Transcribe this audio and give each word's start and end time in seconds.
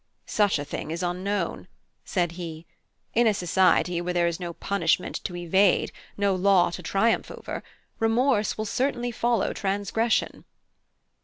"Such 0.25 0.57
a 0.57 0.65
thing 0.65 0.89
is 0.89 1.03
unknown," 1.03 1.67
said 2.03 2.31
he. 2.31 2.65
"In 3.13 3.27
a 3.27 3.35
society 3.35 4.01
where 4.01 4.15
there 4.15 4.25
is 4.25 4.39
no 4.39 4.53
punishment 4.53 5.23
to 5.23 5.35
evade, 5.35 5.91
no 6.17 6.33
law 6.33 6.71
to 6.71 6.81
triumph 6.81 7.29
over, 7.29 7.61
remorse 7.99 8.57
will 8.57 8.65
certainly 8.65 9.11
follow 9.11 9.53
transgression." 9.53 10.43